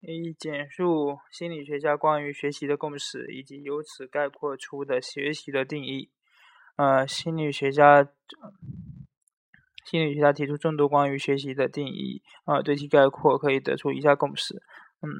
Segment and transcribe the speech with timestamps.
[0.00, 6.10] 一、简述心理学家关于学习的共识，以及由此概括出的学习的定义。
[6.76, 8.08] 呃，心理学家
[9.84, 14.62] 心理学家提出众多关于学习的定义，啊，对其概括可以得出以下共识。
[15.02, 15.10] 嗯，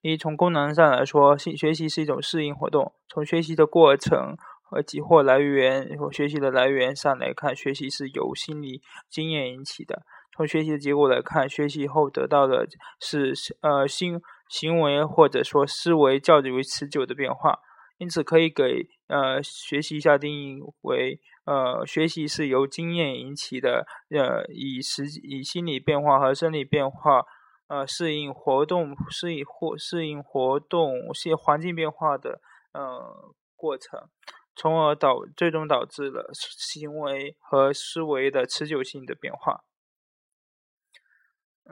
[0.00, 2.92] 一、从功能上来说，学学习是一种适应活动。
[3.08, 4.36] 从学习的过程。
[4.62, 10.06] 和及或来源和学习的来源上来看，学习是由心理经验引起的。
[10.34, 12.66] 从学习的结果来看，学习后得到的
[13.00, 17.58] 是呃新行为或者说思维较为持久的变化。
[17.98, 27.26] 因此，可以给呃学习下定义为呃学习是由经验引起的，呃以实以心理变化和生理变化
[27.68, 32.40] 呃适应活动适应或适应活动些环境变化的
[32.72, 34.08] 呃过程。
[34.56, 39.64] 从而导最终导致了行为和思维的持久性的变化。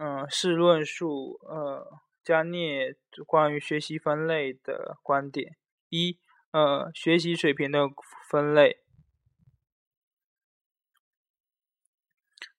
[0.01, 2.95] 嗯，是论述呃加涅
[3.27, 5.57] 关于学习分类的观点。
[5.89, 6.21] 一，
[6.53, 7.89] 呃，学习水平的
[8.31, 8.81] 分类。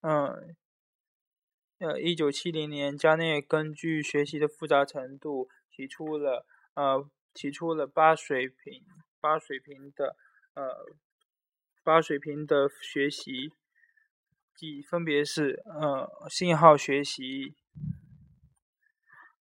[0.02, 0.54] 嗯，
[1.78, 8.84] 呃，一九七零年，加涅根据学习的复杂程度提出了呃提出了八水平。
[9.22, 10.18] 八水平的
[10.56, 10.86] 呃，
[11.84, 13.54] 八水平的学习，
[14.82, 17.56] 分别是呃信号学习、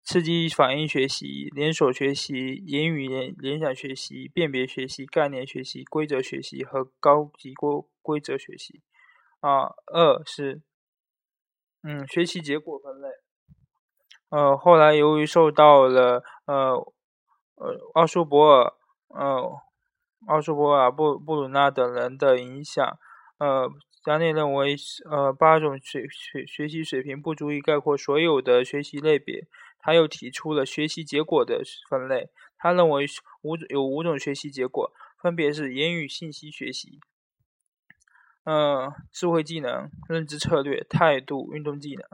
[0.03, 8.81] 刺激反应学习、连锁学习、言语联联想学习、辨别学习、概念学习、规则学习和高级规规则学习。
[9.39, 10.61] 啊，二是
[11.83, 13.07] 嗯学习结果分类。
[14.29, 16.75] 呃，后来由于受到了呃
[17.55, 18.73] 呃奥苏博尔。
[19.09, 19.61] 呃，
[20.25, 22.97] 奥苏博尔、布布鲁纳等人的影响，
[23.37, 23.69] 呃，
[24.03, 24.75] 加内认为，
[25.09, 29.47] 呃，八种学学学习水平不足以概括所有的学习类别。
[29.79, 32.29] 他又提出了学习结果的分类。
[32.57, 33.05] 他认为
[33.41, 36.99] 五有五种学习结果，分别是言语信息学习，
[38.45, 42.05] 呃，智慧技能、认知策略、态度、运动技能。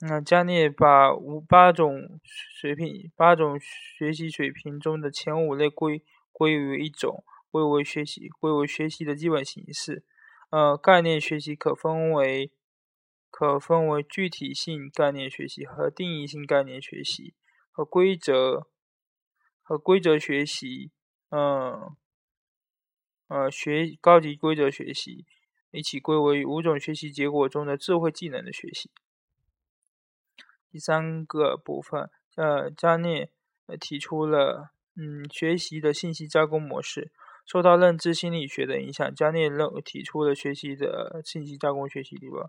[0.00, 10.04] 那加涅把五八种水平、八种学习水平中的前五类归归为一种，归为学习，归为学习的基本形式。
[10.50, 12.52] 呃，概念学习可分为
[13.28, 17.34] 可分为具体性概念学习和定义性概念学习，
[17.72, 18.68] 和规则
[19.60, 20.92] 和规则学习，
[21.30, 21.96] 嗯，
[23.26, 25.26] 呃，学高级规则学习
[25.72, 28.90] 一起归为五种学习结果中的智慧技能的学习。
[30.78, 33.32] 第三个部分，呃，加涅
[33.80, 37.10] 提出了嗯学习的信息加工模式。
[37.44, 42.48] 受到认知心理学的影响，加涅认提出了学习的信息加工学习理论，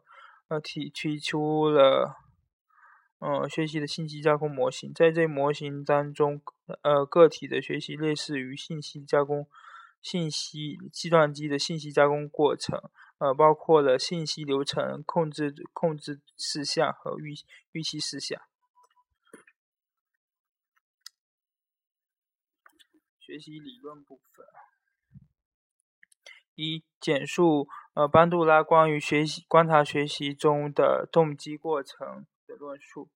[0.50, 2.18] 呃提提出了
[3.20, 4.94] 嗯学习的信息加工模型。
[4.94, 6.40] 在这模型当中，
[6.84, 9.48] 呃个体的学习类似于信息加工
[10.04, 12.80] 信息计算机的信息加工过程。
[13.20, 17.36] 呃，包括了信息流程、控制控制事项和预
[17.74, 18.42] 预期事项。
[23.20, 24.46] 学习理论部分：
[26.56, 33.10] 一、简述呃班杜拉关于学习观察学习中的动机过程的论述。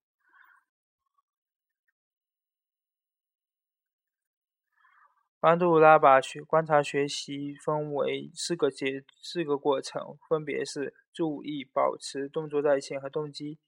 [5.43, 13.59] 班杜拉把学观察学习分为四个阶四个过程，分别是注意、保持、动作在线和动机。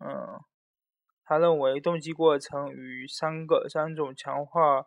[0.00, 0.40] 嗯，
[1.24, 4.86] 他认为动机过程与三个三种强化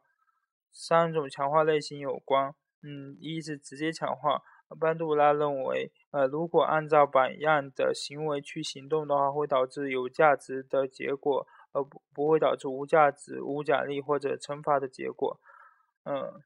[0.69, 2.53] 三种强化类型有关。
[2.83, 4.41] 嗯，一是直接强化。
[4.77, 15.39] 班杜拉认为，呃，如果按照榜样的行为去行动的话，会导致有价值的结果，而不不会导致无价值、无奖励或者惩罚的结果。
[16.09, 16.41] 嗯，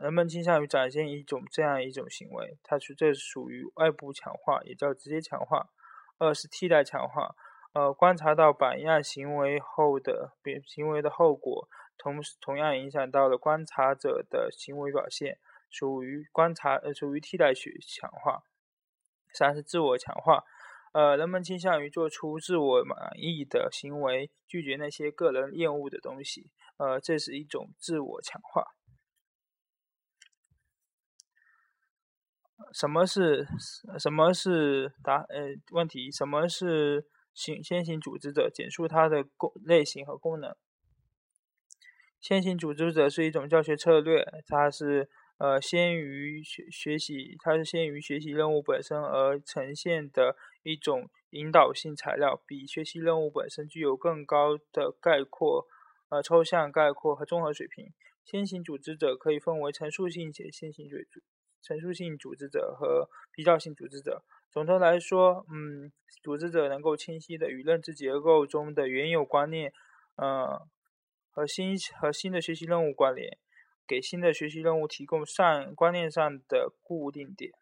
[0.00, 5.70] 人们倾向于展现一种这样一种行为，它是这属于外部强化，也叫直接强化。
[6.18, 7.34] 二是替代强化，
[7.72, 10.32] 呃，观察到榜样行为后的
[10.64, 18.44] 行为的后果，同时同样影响到了观察者的行为表现，属于观察呃属于替代学强化。
[19.32, 20.44] 三是自我强化，
[20.98, 26.50] 呃，人们倾向于做出自我满意的行为，拒绝那些个人厌恶的东西。
[26.76, 28.64] 呃，这是一种自我强化。
[32.72, 33.46] 什么是
[33.96, 36.10] 什么是答呃问题？
[36.10, 38.50] 什么是行先行组织者？
[38.52, 40.56] 简述它的功类型和功能。
[42.20, 45.08] 先行组织者是一种教学策略，它是
[45.38, 50.34] 呃，先于学学习，它是先于学习任务本身而呈现的
[50.70, 55.66] 一种引导性材料，比学习任务本身具有更高的概括、
[56.10, 57.92] 呃抽象概括和综合水平。
[58.22, 61.22] 先行组织者可以分为陈述性且先行组织、
[61.62, 64.22] 陈述性组织者和比较性组织者。
[64.50, 65.90] 总的来说，嗯，
[66.22, 69.72] 组织者能够清晰的与认知结构中的原有观念，
[70.16, 70.60] 呃，
[71.30, 73.38] 和新和新的学习任务关联。
[73.86, 77.52] 给新的学习任务提供上观念上的固定点。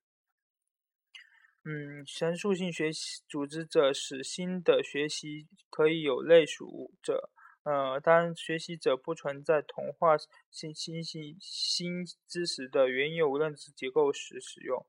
[1.68, 7.28] 嗯，陈述性学习组织者使新的学习可以有类属者。
[7.64, 10.16] 呃，当学习者不存在同化
[10.48, 14.86] 新新新新知识的原有认知结构时使用。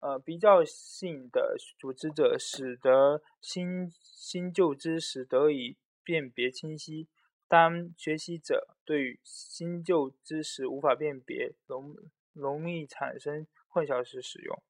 [0.00, 7.06] 呃，比较性的组织者使得新新旧知识得以辨别清晰。
[7.46, 11.94] 当学习者对新旧知识无法辨别，容
[12.32, 14.62] 容易产生混淆时使用。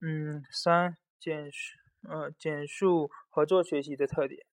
[0.00, 1.78] 嗯，三简述，
[2.08, 4.44] 呃，简述合作学习的特点。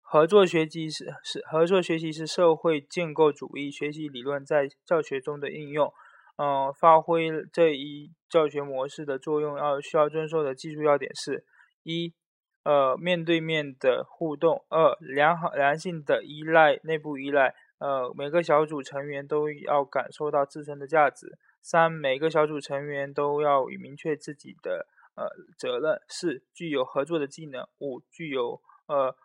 [0.00, 5.92] 合作学习是是合作学习是社会建构主义学习理论在教学中的应用。
[6.36, 11.44] 嗯，发挥这一教学模式的作用，要需要遵守的技术要点是。
[11.82, 12.14] 一，
[12.62, 17.54] 呃，面对面的互动；二，良好良性的依赖，内部依赖。
[17.78, 21.36] 呃，每个小组成员都要感受到自身的价值。
[21.68, 24.86] 三，每个小组成员都要明确自己的
[25.16, 25.26] 呃
[25.58, 26.00] 责任。
[26.06, 27.66] 四，具有合作的技能。
[27.78, 29.16] 五，具有呃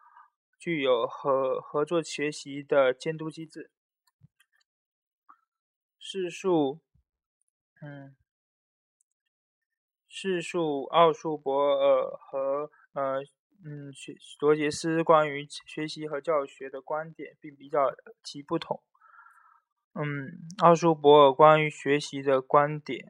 [0.58, 3.70] 具有合合作学习的监督机制。
[6.00, 6.80] 试数，
[7.80, 8.16] 嗯。
[10.08, 13.22] 试述奥数博尔和呃
[13.64, 17.94] 嗯学罗杰斯关于学习和教学的观点，并比较
[18.24, 18.82] 其不同。
[19.94, 23.06] 嗯，奥数博尔关于学习的观点：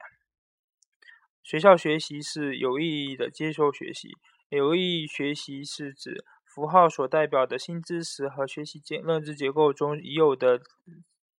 [1.43, 4.17] 学校学习是有意义的接受学习。
[4.49, 10.59] 有意义学习是指符号所代表的新知识和学习结认知结构中已有的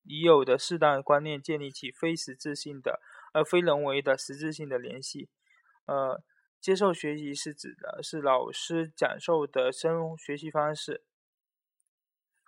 [0.05, 3.01] 已有的适当观念建立起非实质性的
[3.33, 5.29] 而非人为的实质性的联系。
[5.87, 6.23] 呃，
[6.61, 11.03] 接受学习是指的是老师讲授的生学习方式。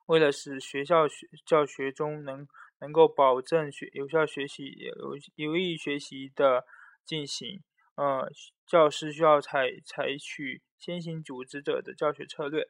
[0.07, 2.47] 为了使学校学教学中能
[2.85, 6.67] 能够保证学有效学习有有益学习的
[7.03, 7.63] 进行，
[7.95, 8.31] 呃，
[8.67, 12.69] 教师需要采采取先行组织者的教学策略。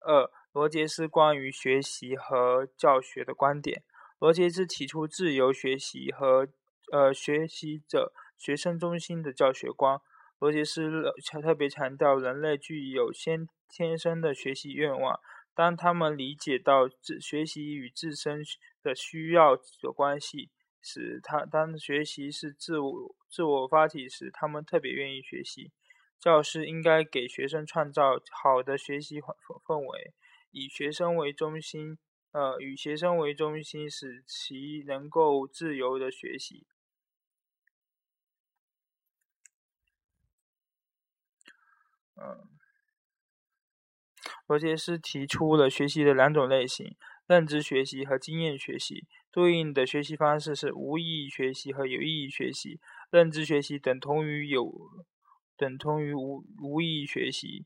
[0.00, 3.82] 二，罗杰斯关于学习和教学的观点。
[4.18, 6.48] 罗杰斯提出自由学习和
[6.90, 8.14] 呃学习者。
[8.36, 9.98] 学生中心的教学观，
[10.40, 15.18] 罗杰斯强特别强调人类具有先天生的学习愿望。
[15.54, 18.42] 当他们理解到自学习与自身
[18.82, 20.50] 的需要有关系
[20.82, 25.70] 时，他当学习是自我自我发起时，他们特别愿意学习。
[26.20, 29.34] 教师应该给学生创造好的学习氛
[29.66, 30.12] 氛围，
[30.50, 31.98] 以学生为中心，
[32.32, 36.66] 呃，以学生为中心，使其能够自由的学习。
[42.16, 42.53] 嗯，
[44.46, 46.96] 罗杰斯提出了学习的两种类型：
[47.26, 49.06] 认知学习和经验学习。
[49.30, 52.78] 对应的学习方式是无意义学习和有意义学习。
[53.10, 54.72] 认知学习等同于有
[55.56, 57.64] 等同于无无意义学习。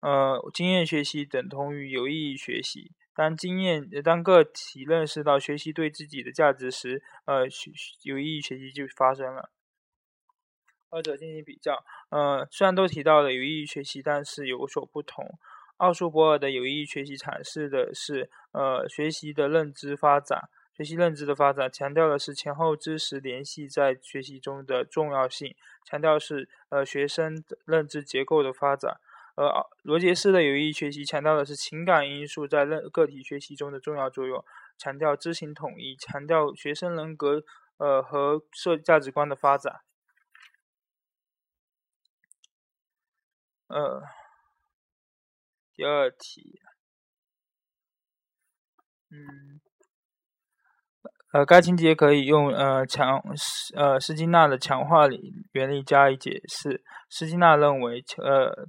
[0.00, 2.92] 呃，经验学习等同于有意义学习。
[3.14, 7.70] 当经验当个体认识到学习对自己的价值时，呃，学
[8.02, 9.50] 有意义学习就发生了。
[10.88, 15.38] 二者进行比较，呃，虽然都提到了有意义学习，但是有所不同。
[15.80, 29.00] 奥数博尔的有意义学习阐释的是，呃，学习的认知发展，学习认知的发展，强调的是前后知识联系在学习中的重要性，强调是呃学生认知结构的发展。
[29.36, 29.48] 而
[29.82, 34.44] 罗杰斯的有意义学习强调的是情感因素在认个体学习中的重要作用，
[34.76, 37.42] 强调知行统一，强调学生人格
[37.78, 39.80] 呃和社价值观的发展。
[43.68, 44.02] 呃，
[45.80, 46.60] 第二题，
[49.10, 49.58] 嗯，
[51.32, 53.22] 呃，该情节可以用呃强
[53.74, 56.84] 呃斯金纳的强化理原理加以解释。
[57.08, 58.68] 斯金纳认为，呃，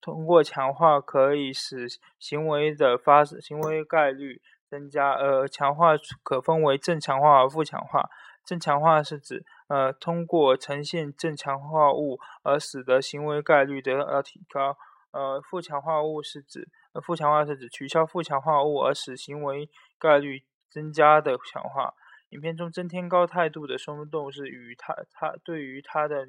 [0.00, 1.86] 通过强化可以使
[2.18, 5.12] 行为的发生行为概率增加。
[5.12, 5.92] 呃，强化
[6.24, 8.02] 可分为正强化和负强化。
[8.44, 14.76] 正强化是指，呃，通过呈现正强化物而使得行为概率得到提高。
[15.12, 21.94] 呃，负强化物是指呃负强化是指取消负强化物而使行为概率增加的强化。
[22.30, 26.26] 影片中曾天高态度的松动是与他他对于他的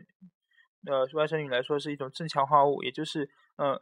[0.86, 3.82] 呃外甥女来说是一种正强化物，也就是呃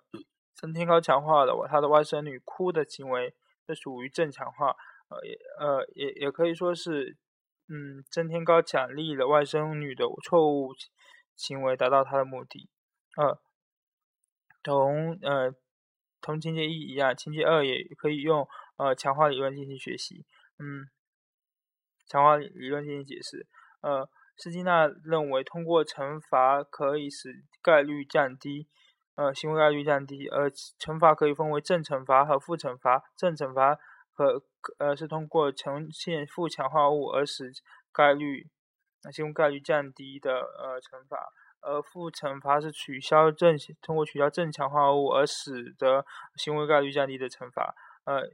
[0.53, 3.33] 曾天高强化了他的外甥女哭的行为，
[3.65, 4.75] 这属于正强化。
[5.09, 7.17] 呃也呃也也可以说是
[7.67, 10.73] 嗯曾天高奖励了外甥女的错误
[11.35, 12.69] 行为，达到他的目的。
[13.17, 13.39] 呃，
[14.63, 15.53] 同呃
[16.21, 20.25] 同情节一一样，情节二也可以用呃强化理论进行学习。
[20.59, 20.89] 嗯。
[22.07, 23.47] 强化理论进行解释。
[23.79, 28.67] 呃，斯金纳认为，通过惩罚可以使概率降低，
[29.15, 30.27] 呃，行为概率降低。
[30.27, 33.01] 而惩罚可以分为正惩罚和负惩罚。
[33.15, 33.77] 正惩罚
[34.11, 34.43] 和
[34.77, 37.53] 呃是通过呈现负强化物而使
[37.93, 38.49] 概率
[39.13, 41.17] 行为概率降低的呃惩罚。
[41.61, 47.75] 而负惩罚是取消正通过取消正强化物而使得行为概率降低的惩罚。
[48.05, 48.29] 呃。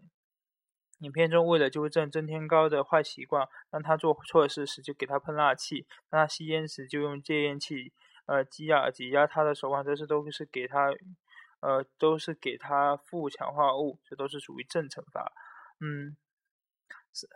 [1.01, 7.93] 影片中，为了纠正曾天高的坏习惯，让他做错事时就给他喷蜡气；让他吸烟时就用戒烟器，
[8.25, 10.87] 呃，挤压挤压他的手腕，这些都是给他，
[11.59, 15.31] 呃，都是给他负强化物，这都是属于正惩罚。
[15.79, 16.17] 嗯。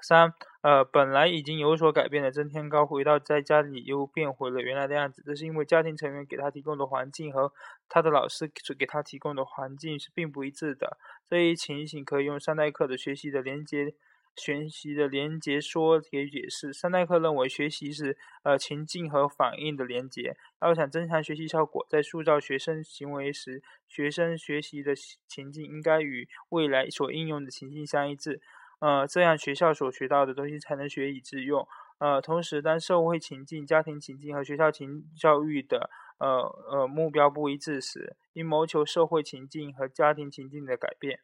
[0.01, 7.51] 三，呃，本来已经有所改变的曾天高回到在家里又变回了原来的样子，这是因为家庭成员给他提供的环境和
[7.89, 10.97] 他的老师给他提供的环境是并不一致的。
[11.25, 13.93] 这一情形可以用三代课的学习的连接、
[14.35, 16.71] 学习的连接说给解释。
[16.71, 24.93] 三代课认为学习是呃情境和反应的连接，要想增强学习效果，在塑造学生行为时，学生学习的
[25.27, 28.41] 情境应该与未来所应用的情境相一致。
[28.81, 31.67] 呃，这样学校所学到的东西才能学以致用。
[31.99, 41.19] 呃，同时，当社会情境、家庭情境和学校情教育的呃呃目标不一致时，应谋求社会情境和家庭情境的改变。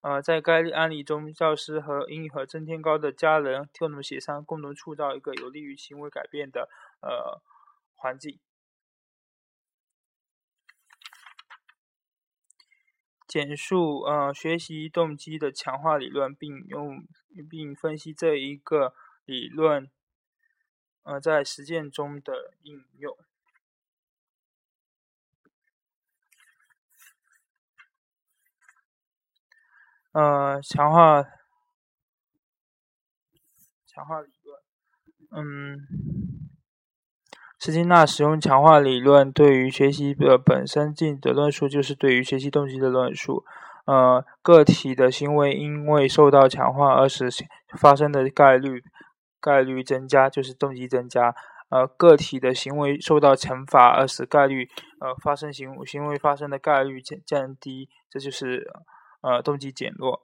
[0.00, 6.68] 呃，在该案例中，教师和英语和曾天高的家人共同协商，共同塑造一个有利于行为改变的
[7.02, 7.42] 呃
[7.96, 8.38] 环境。
[13.26, 17.06] 简述呃学习动机的强化理论，并用
[17.50, 19.90] 并分析这一个理论
[21.02, 23.16] 呃在实践中的应用。
[30.12, 31.22] 呃，强化
[33.86, 34.62] 强化理论，
[35.30, 36.35] 嗯。
[37.66, 43.44] 斯金纳使用强化理论对于学习的本身进的论述，就是对于学习动机的论述。
[43.86, 47.28] 呃，个体的行为因为受到强化而使
[47.76, 48.84] 发生的概率
[49.40, 51.34] 概率增加，就是动机增加。
[51.68, 54.68] 呃，个体的行为受到惩罚而使概率
[55.00, 58.70] 呃发生行行为发生的概率降降低，这就是
[59.22, 60.22] 呃动机减弱。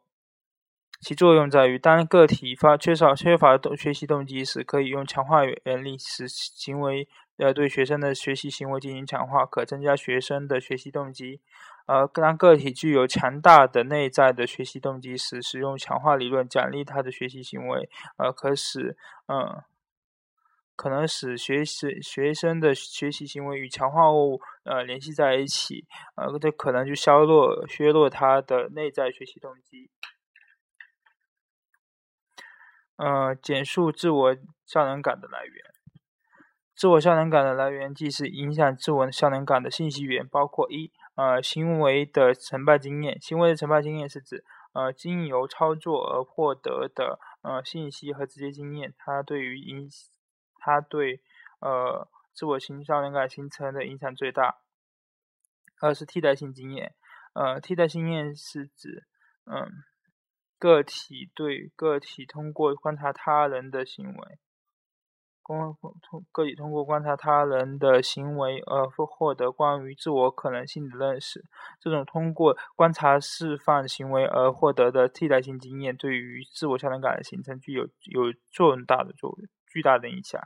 [1.01, 7.09] 其作用在于，当个体发缺少缺乏动学习动机时，可以用强化原理使行为
[7.39, 11.41] 呃对学生的学习行为进行强化，可增加学生的学习动机。
[11.87, 18.97] 呃，当个体具有强大的内在的学习动机时，使用强化理论奖励他的学习行为，呃，可使
[19.27, 19.63] 嗯
[20.77, 25.85] 可能使学习学生的学习行为与强化物呃联系在一起，
[26.15, 29.91] 呃，这可能就削弱削弱他的内在学习动机。
[32.97, 35.72] 呃，简述自我效能感的来源。
[36.83, 43.21] 自我效能感的来源，既是影响自我效能感的信息源，包括一呃行为的成败经验。
[43.21, 49.89] 行为的成败经验是指呃经由操作而获得的呃信息和直接经验，它对于影
[50.57, 51.21] 它对
[51.61, 54.57] 呃自我形效能感形成的影响最大。
[55.81, 56.97] 二是替代性经验。
[57.35, 59.05] 呃，替代性经验是指
[59.47, 59.71] 嗯。
[60.59, 64.39] 个体对个体通过观察他人的行为，
[65.59, 71.45] 通通个体通过观察他人的行为而获得关于自我可能性的认识。
[71.81, 80.41] 这种通过观察释放行为而获得的替代性经验，对于自我效能感的形成具有有重大的作用，巨大的影响。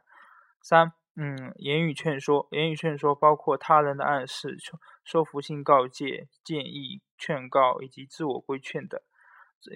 [0.60, 4.56] 三，嗯，言语劝说，言语劝说包括他人的暗示、
[5.04, 9.00] 说服性告诫、建议、劝告以及自我规劝等。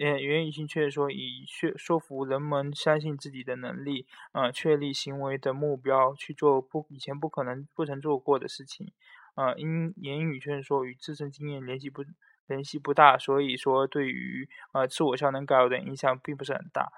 [0.01, 8.93] 呃言语性劝说以说说服人们相信自己的能力，呃，确立行为的目标，去做不以前不可能、不曾做过的事情。
[9.37, 12.03] 呃，因言语劝说与自身经验联系不
[12.47, 16.91] 联系不大，所以说对于呃自我效能感的影响并不是很大。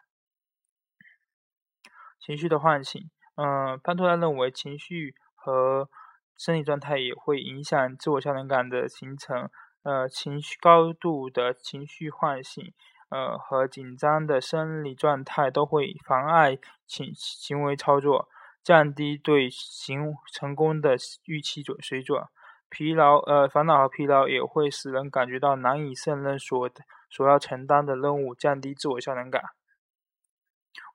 [2.20, 5.88] 情绪的唤醒，嗯，潘多拉认为情绪和
[6.36, 9.50] 生理状态也会影响自我效能感的形成。
[9.82, 12.72] 呃，情绪高度的情绪唤醒，
[13.08, 18.28] 呃和紧张的生理状态都会妨碍行行为操作，
[18.62, 22.24] 降低对行成功的预期准水准。
[22.68, 26.70] 疲劳，呃，烦恼和疲劳也会使人感觉到难以胜任所
[27.10, 29.42] 所要承担的任务，降低自我效能感。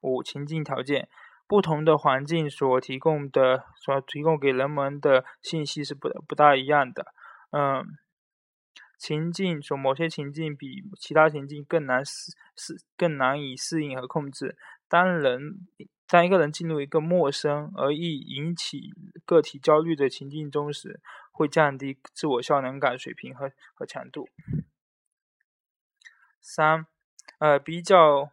[0.01, 1.07] 五、情境条件，
[1.45, 7.13] 不同的环境所提供的所提供给人们的信息是不不大一样的。
[7.51, 7.85] 嗯，
[8.97, 14.57] 情境所某些情境比其他情境更难适适更难以适应和控制。
[14.87, 15.67] 当人
[16.07, 18.91] 当一个人进入一个陌生而易引起
[19.25, 20.99] 个体焦虑的情境中时，
[21.31, 24.29] 会降低自我效能感水平和和强度。
[26.39, 26.87] 三，
[27.39, 28.29] 呃，比较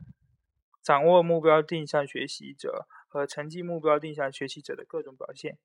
[0.83, 5.59] 掌握目标定向学习者和成绩目标定向学习者的各种表现。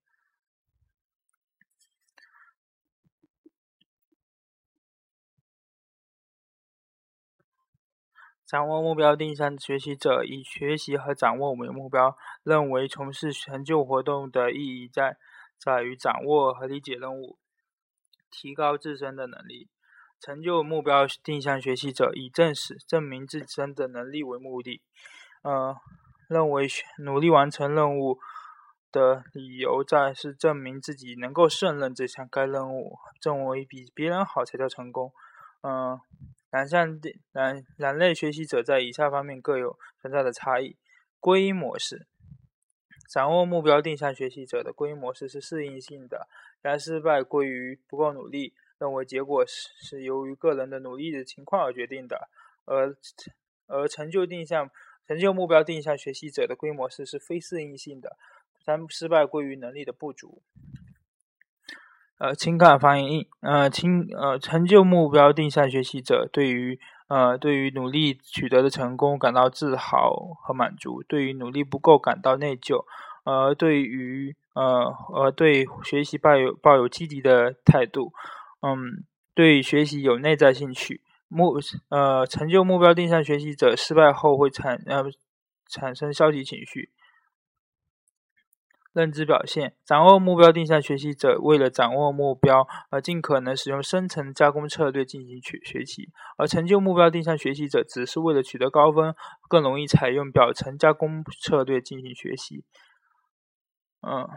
[8.49, 15.17] 掌握目标定向学习者以学习和掌握为目标，认为从事成就活动的意义在。
[15.61, 17.37] 在于掌握和理解任务，
[18.31, 19.67] 提高自身的能力。
[20.17, 24.81] 成就目标定向学习者以证实、证明自身的能力为目的。
[25.41, 25.75] 呃，
[26.29, 26.65] 认为
[26.99, 28.19] 努力完成任务
[28.89, 35.11] 的理由在是证明自己能够胜任这项该任务，认为比别人好才叫成功。
[35.61, 35.99] 嗯，
[36.51, 36.99] 两项
[37.31, 40.77] 两两类学习者在以下方面各有存在的差异。
[41.19, 42.07] 归因模式。
[43.09, 46.27] 掌握目标定向学习者的归因模式是适应性的，
[46.61, 52.29] 然失败归于不够努力，认为结果是是由于个人的努力的情况而决定的。
[52.65, 52.95] 而
[53.65, 54.69] 而成就定向
[55.07, 58.15] 成就目标定向学习者的规模式是非适应性的，
[58.63, 60.43] 三失败归于能力的不足。
[62.19, 66.79] 呃，情感反应，呃，情呃成就目标定向学习者对于。
[67.09, 72.85] 呃，对于努力取得的成功感到自豪和满足，对于努力不够感到内疚，
[73.23, 78.13] 呃，对于呃呃对学习抱有抱有积极的态度，
[78.61, 81.55] 嗯，对学习有内在兴趣，目
[81.89, 85.03] 呃成就目标定向学习者失败后会产呃
[85.67, 86.89] 产生消极情绪。
[88.91, 99.13] 认知表现，掌握目标定向学习者为了掌握目标，而尽可能使用深层加工策略进行学学习；而成就目标定向学习者只是为了取得高分，
[99.47, 102.63] 更容易采用表层加工策略进行学习。
[104.01, 104.27] 嗯，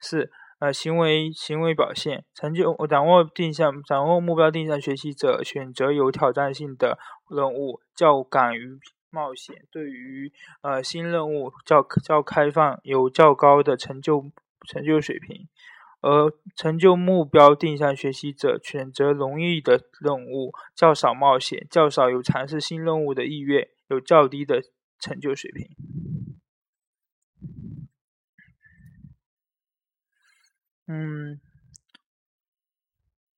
[0.00, 8.78] 四呃行为行为表现，成就掌握定向掌握目标定向学习者选择有挑战性的任务，较敢于。
[9.10, 14.30] 冒险对于呃新任务较较开放，有较高的成就
[14.66, 15.48] 成就水平，
[16.00, 24.62] 而成就目标定向学习者选择容易的任务，较少冒险，较少有尝试新任务的意愿，有较低的
[24.98, 25.68] 成就水平。
[30.86, 31.38] 嗯，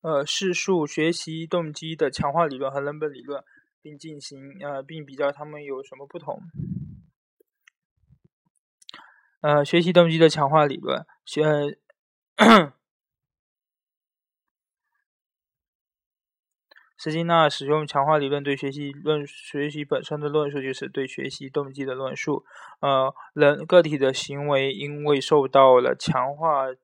[0.02, 3.42] 呃，试述学习动机的强化理论和人本理论。
[3.83, 6.40] 并进行呃，并比较它们有什么不同。
[9.40, 11.43] 呃，学习动机的强化理论，学
[16.99, 22.45] 斯金纳使用强化理论对学习论学习本身的论述，就是对学习动机的论述。
[22.81, 26.75] 呃，人个体的行为因为受到了强化而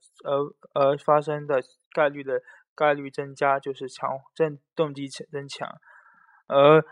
[0.72, 2.40] 而发生的概率的
[2.74, 5.68] 概率增加，就是强正动机增强。
[6.46, 6.84] 而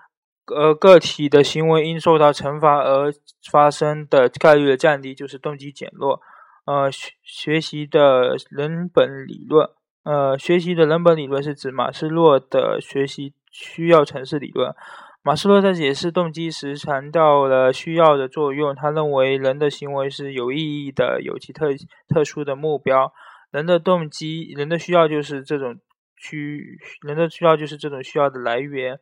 [0.46, 3.12] 呃个体的行为因受到惩罚而
[3.50, 6.20] 发生的概率的降低，就是动机减弱。
[6.66, 9.68] 呃，学学习的人本理论，
[10.04, 14.74] 呃，学习的人本理论是指马斯洛的学习需要程式理论。
[15.22, 18.74] 马斯洛在解释动机时强调了需要的作用。
[18.74, 21.68] 他认为人的行为是有意义的，有其特
[22.08, 23.10] 特殊的目标。
[23.50, 25.76] 人的动机，人的需要就是这种
[26.16, 28.98] 需，人的需要就是这种需要的来源。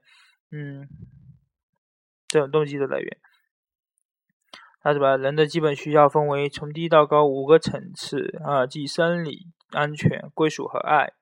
[0.54, 0.86] 嗯，
[2.28, 3.18] 这种动机的来源，
[4.82, 11.14] 他是把人的基本需要分为从低到高五个层次啊，即生理、安全、归属和爱、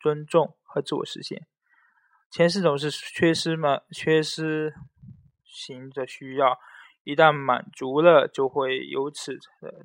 [0.00, 1.46] 尊重和自我实现。
[2.32, 4.74] 前四种是缺失嘛，缺失
[5.44, 6.58] 型的需要，
[7.04, 9.38] 一旦满足了，就会由此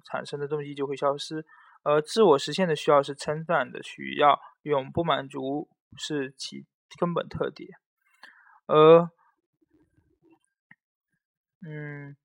[0.04, 1.46] 产生的动机就会消失。
[1.84, 6.66] 而自我实现的需要是称赞的需要，永不满足是其
[6.98, 7.70] 根本特点。
[8.66, 9.10] 而，
[11.66, 12.16] 嗯，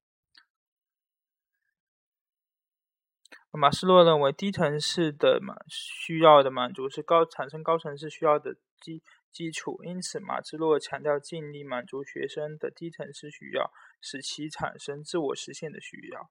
[3.50, 16.30] 马斯洛认为，低层次的满需要的满足是高产生高层次需要的基基础，因此马斯洛强调尽力满足学生的低层次需要，使其产生自我实现的需要。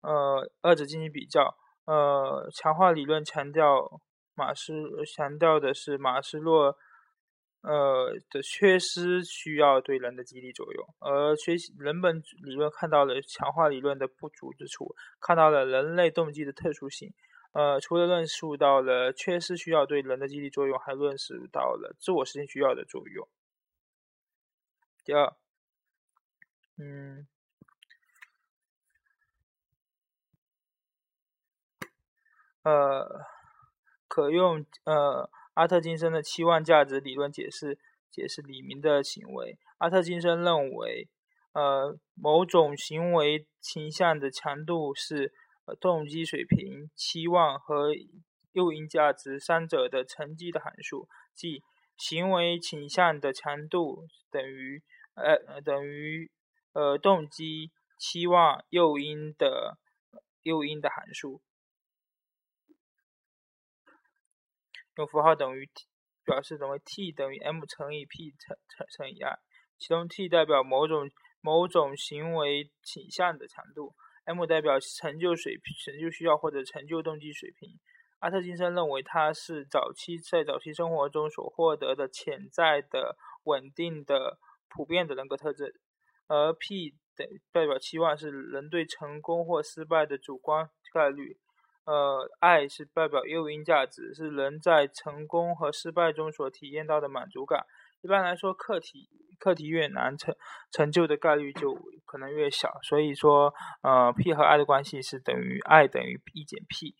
[0.00, 4.00] 呃，二者进行比较，呃，强化理论强调
[4.34, 4.72] 马斯
[5.04, 6.78] 强调的是马斯洛。
[7.60, 17.12] 呃的缺失需要对人的激励作用，而学习人本理论看到了强化理论的不足之处，看到了人类动机的特殊性。
[17.52, 23.28] 呃，除了论述到了缺失需要对人的激励作用，还论述到了自我实现需要的作用。
[25.04, 25.34] 第二，
[26.76, 27.26] 嗯，
[32.62, 33.26] 呃，
[34.06, 35.28] 可用呃。
[35.58, 37.80] 阿特金森的期望价值理论解释
[38.12, 39.58] 解释李明的行为。
[39.78, 41.08] 阿特金森认为，
[41.52, 45.32] 呃，某种行为倾向的强度是
[45.80, 47.92] 动机水平、期望和
[48.52, 51.64] 诱因价值三者的乘积的函数，即
[51.96, 54.80] 行为倾向的强度等于
[55.14, 56.30] 呃等于
[56.72, 59.76] 呃动机、期望、诱因的
[60.44, 61.42] 诱因的函数。
[64.98, 65.86] 用符号等于 t
[66.24, 69.38] 表示等于 t 等于 m 乘以 p 乘乘乘以 i，
[69.78, 71.08] 其中 t 代表某种
[71.40, 77.78] 某种行为倾向的强度，m 代表成就水平、成就需要或者成就动机水平。
[78.18, 85.80] 阿特金森认为它是早期在早期生活中所获得的潜在的稳定的普遍的人格特质，
[86.26, 91.38] 而 p 代代表期望是人对成功或失败的主观概率。
[91.88, 97.64] 呃，爱是代表诱因价值，是人在成功和失败中所体验到的满足感。
[98.02, 100.36] 一般来说，课题课题越难，成
[100.70, 101.74] 成就的概率就
[102.04, 102.78] 可能越小。
[102.82, 106.94] 所以说，呃，P 和 I 的关系是等于 I 等于 E 减 P。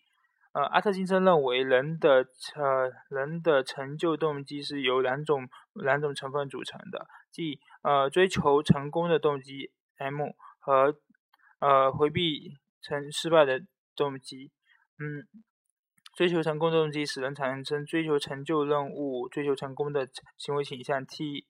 [0.53, 2.25] 呃，阿特金森认为，人的
[2.55, 10.95] 呃人的成就动机是由两种两种成分组成的，即呃追求成功的动机 M 和
[11.59, 13.61] 呃回避成失败的
[13.95, 14.51] 动机。
[14.99, 15.25] 嗯，
[16.13, 20.07] 追求成功动机使人产生追求成就任务、追求成功的
[20.37, 21.05] 行为倾向。
[21.05, 21.45] T，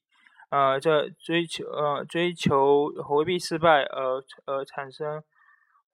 [0.50, 5.24] 呃，这追求呃追求回避失败而而产生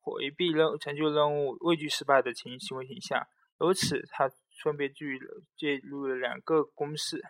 [0.01, 3.25] 回避任成就任务、畏惧失败的情行为倾向。
[3.59, 4.29] 由此，它
[4.61, 5.17] 分别具
[5.55, 7.21] 介入了两个公式。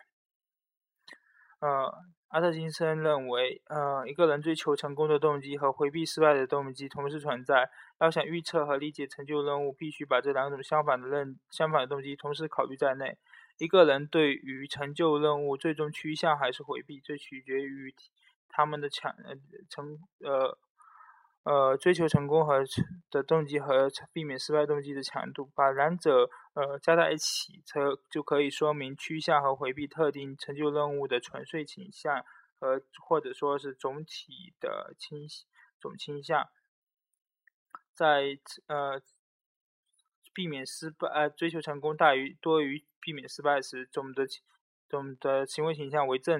[1.60, 2.15] 呃。
[2.28, 7.70] 阿特金森认为，呃，一个人追求成功的动机和回避失败的动机同时存在。
[8.00, 13.16] 要想预测和理解成就任务，必须把这两种相反的任相反的动机同时考虑在内。
[13.58, 17.94] 一个人对于成就任务最终趋向还是回避，这取决于
[18.48, 19.34] 他们的强呃
[19.70, 20.58] 成呃。
[21.46, 22.64] 呃，追求成功和
[23.08, 32.24] 的动机和避免失败动机的强度，把两者呃加在一起，则就可以说明趋向和回避特定成就任务的纯粹倾向
[32.58, 35.20] 和或者说是总体的倾
[35.78, 36.48] 总倾向。
[37.94, 39.00] 在呃
[40.34, 44.26] 避免失败呃追求成功大于多于避免失败时，总的
[44.88, 46.34] 总的行为倾向为正。